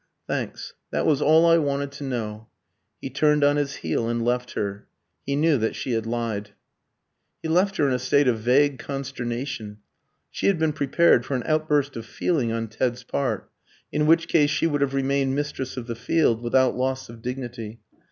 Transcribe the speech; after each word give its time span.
"Thanks. 0.27 0.73
That 0.89 1.05
was 1.05 1.21
all 1.21 1.45
I 1.45 1.59
wanted 1.59 1.91
to 1.91 2.03
know." 2.03 2.47
He 2.99 3.11
turned 3.11 3.43
on 3.43 3.55
his 3.55 3.75
heel 3.85 4.09
and 4.09 4.25
left 4.25 4.53
her. 4.53 4.87
He 5.27 5.35
knew 5.35 5.59
that 5.59 5.75
she 5.75 5.91
had 5.91 6.07
lied. 6.07 6.55
He 7.43 7.47
left 7.47 7.77
her 7.77 7.87
in 7.87 7.93
a 7.93 7.99
state 7.99 8.27
of 8.27 8.39
vague 8.39 8.79
consternation. 8.79 9.77
She 10.31 10.47
had 10.47 10.57
been 10.57 10.73
prepared 10.73 11.23
for 11.23 11.35
an 11.35 11.43
outburst 11.45 11.95
of 11.95 12.07
feeling 12.07 12.51
on 12.51 12.67
Ted's 12.67 13.03
part, 13.03 13.51
in 13.91 14.07
which 14.07 14.27
case 14.27 14.49
she 14.49 14.65
would 14.65 14.81
have 14.81 14.95
remained 14.95 15.35
mistress 15.35 15.77
of 15.77 15.85
the 15.85 15.93
field 15.93 16.41
without 16.41 16.75
loss 16.75 17.07
of 17.07 17.21
dignity. 17.21 17.79